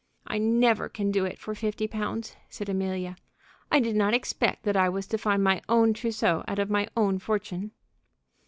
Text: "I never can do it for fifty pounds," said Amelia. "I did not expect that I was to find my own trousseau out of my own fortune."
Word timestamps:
"I 0.25 0.39
never 0.39 0.89
can 0.89 1.11
do 1.11 1.25
it 1.25 1.37
for 1.37 1.53
fifty 1.53 1.87
pounds," 1.87 2.35
said 2.49 2.69
Amelia. 2.69 3.17
"I 3.71 3.79
did 3.79 3.95
not 3.95 4.15
expect 4.15 4.63
that 4.63 4.75
I 4.75 4.89
was 4.89 5.05
to 5.05 5.17
find 5.19 5.43
my 5.43 5.61
own 5.69 5.93
trousseau 5.93 6.43
out 6.47 6.57
of 6.57 6.71
my 6.71 6.87
own 6.97 7.19
fortune." 7.19 7.69